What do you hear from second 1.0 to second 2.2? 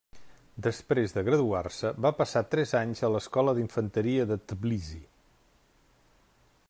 de graduar-se, va